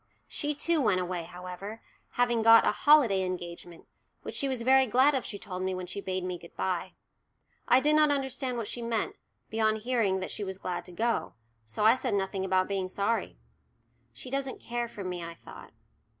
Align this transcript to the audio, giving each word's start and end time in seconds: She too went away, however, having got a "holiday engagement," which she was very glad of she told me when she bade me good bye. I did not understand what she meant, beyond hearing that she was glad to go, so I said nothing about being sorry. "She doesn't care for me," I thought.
She 0.27 0.55
too 0.55 0.81
went 0.81 0.99
away, 0.99 1.25
however, 1.25 1.79
having 2.13 2.41
got 2.41 2.65
a 2.65 2.71
"holiday 2.71 3.21
engagement," 3.23 3.85
which 4.23 4.33
she 4.33 4.47
was 4.47 4.63
very 4.63 4.87
glad 4.87 5.13
of 5.13 5.23
she 5.23 5.37
told 5.37 5.61
me 5.61 5.75
when 5.75 5.85
she 5.85 6.01
bade 6.01 6.23
me 6.23 6.39
good 6.39 6.55
bye. 6.55 6.93
I 7.67 7.79
did 7.81 7.95
not 7.95 8.09
understand 8.09 8.57
what 8.57 8.67
she 8.67 8.81
meant, 8.81 9.15
beyond 9.51 9.83
hearing 9.83 10.19
that 10.19 10.31
she 10.31 10.43
was 10.43 10.57
glad 10.57 10.85
to 10.85 10.91
go, 10.91 11.35
so 11.67 11.85
I 11.85 11.93
said 11.93 12.15
nothing 12.15 12.43
about 12.43 12.67
being 12.67 12.89
sorry. 12.89 13.37
"She 14.11 14.31
doesn't 14.31 14.59
care 14.59 14.87
for 14.87 15.03
me," 15.03 15.23
I 15.23 15.35
thought. 15.35 15.71